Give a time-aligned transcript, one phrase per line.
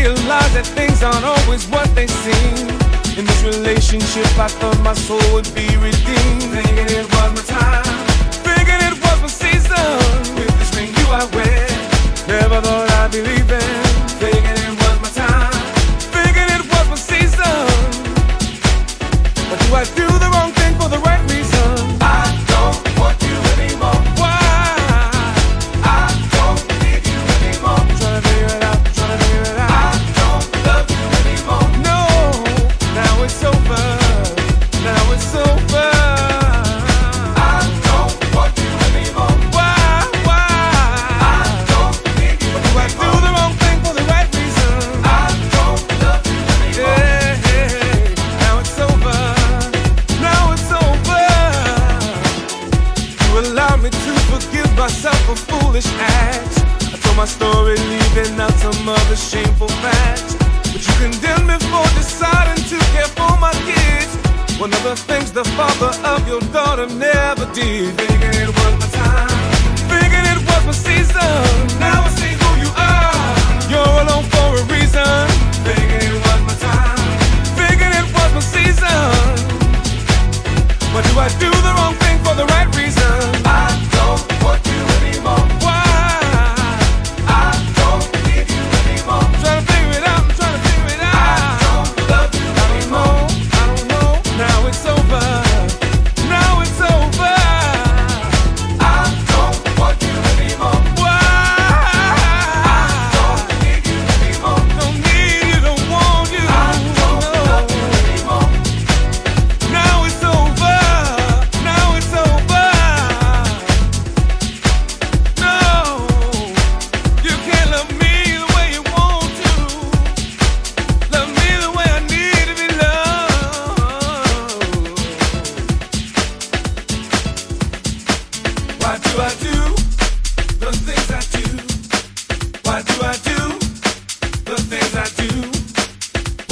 [0.00, 2.68] realize that things aren't always what they seem.
[3.18, 6.48] In this relationship, I thought my soul would be redeemed.
[6.54, 7.84] Thinking it was my time,
[8.46, 10.36] thinking it was my season.
[10.36, 11.68] With this ring you I wear,
[12.28, 13.76] never thought I'd be leaving.
[14.22, 15.52] Thinking it was my time,
[16.14, 17.68] thinking it was my season.
[19.48, 21.49] But do I do the wrong thing for the right reason?
[65.42, 68.29] the father of your daughter never did.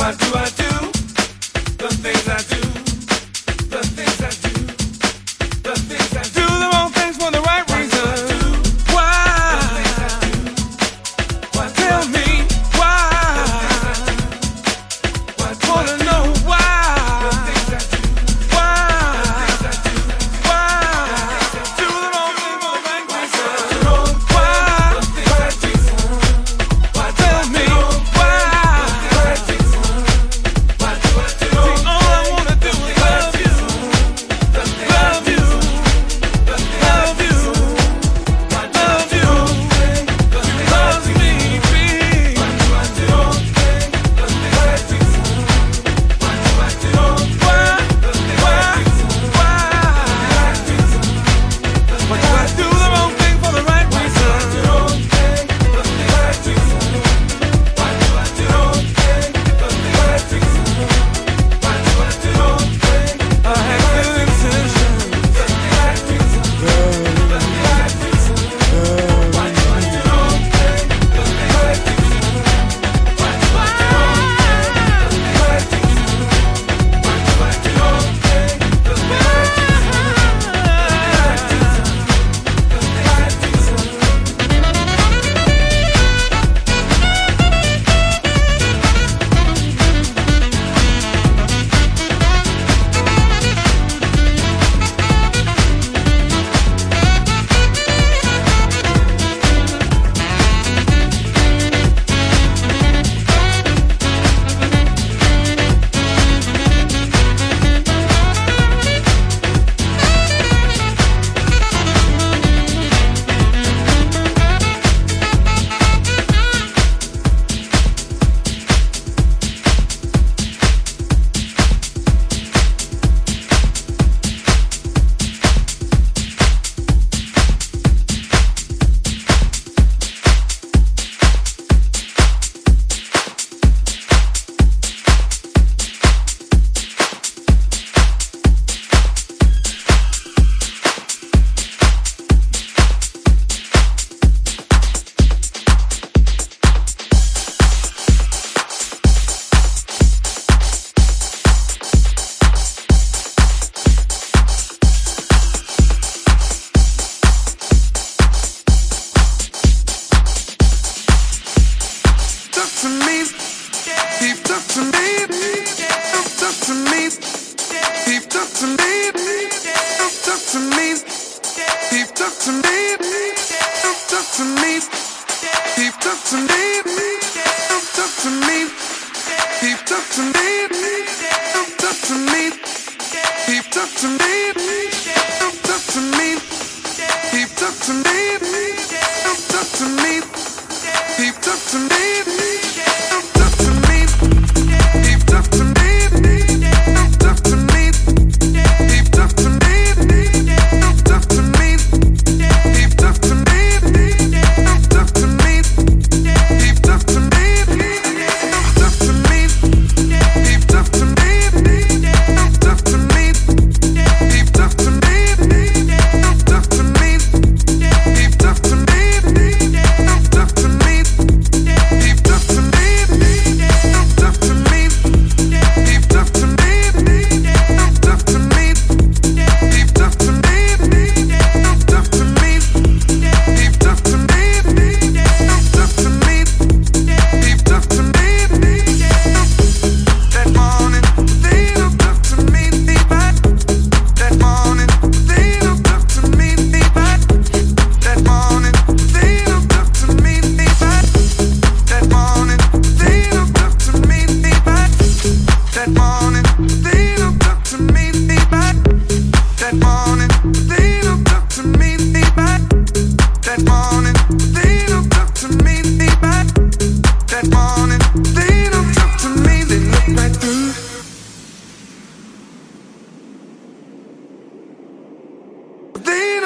[0.09, 0.48] I do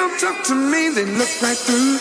[0.03, 1.97] don't talk to me, they look right through.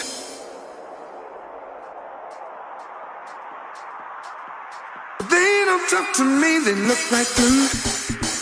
[5.31, 8.42] They don't talk to me, they look right through.